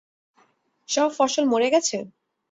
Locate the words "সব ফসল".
0.89-1.43